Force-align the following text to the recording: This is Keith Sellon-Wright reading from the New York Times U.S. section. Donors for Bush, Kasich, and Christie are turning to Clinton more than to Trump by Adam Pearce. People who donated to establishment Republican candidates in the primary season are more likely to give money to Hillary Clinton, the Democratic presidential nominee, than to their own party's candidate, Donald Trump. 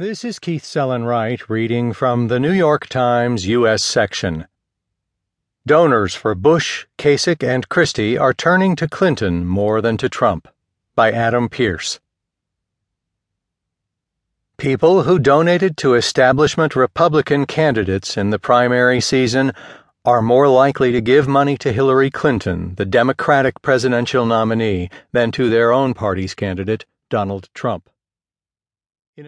This 0.00 0.24
is 0.24 0.38
Keith 0.38 0.62
Sellon-Wright 0.62 1.50
reading 1.50 1.92
from 1.92 2.28
the 2.28 2.40
New 2.40 2.52
York 2.52 2.86
Times 2.86 3.46
U.S. 3.46 3.84
section. 3.84 4.46
Donors 5.66 6.14
for 6.14 6.34
Bush, 6.34 6.86
Kasich, 6.96 7.46
and 7.46 7.68
Christie 7.68 8.16
are 8.16 8.32
turning 8.32 8.76
to 8.76 8.88
Clinton 8.88 9.44
more 9.44 9.82
than 9.82 9.98
to 9.98 10.08
Trump 10.08 10.48
by 10.94 11.12
Adam 11.12 11.50
Pearce. 11.50 12.00
People 14.56 15.02
who 15.02 15.18
donated 15.18 15.76
to 15.76 15.92
establishment 15.92 16.74
Republican 16.74 17.44
candidates 17.44 18.16
in 18.16 18.30
the 18.30 18.38
primary 18.38 19.02
season 19.02 19.52
are 20.06 20.22
more 20.22 20.48
likely 20.48 20.92
to 20.92 21.02
give 21.02 21.28
money 21.28 21.58
to 21.58 21.74
Hillary 21.74 22.10
Clinton, 22.10 22.74
the 22.76 22.86
Democratic 22.86 23.60
presidential 23.60 24.24
nominee, 24.24 24.88
than 25.12 25.30
to 25.32 25.50
their 25.50 25.70
own 25.72 25.92
party's 25.92 26.34
candidate, 26.34 26.86
Donald 27.10 27.50
Trump. 27.52 27.90